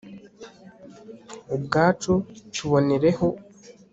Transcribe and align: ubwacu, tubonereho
ubwacu, 1.55 2.13
tubonereho 2.53 3.27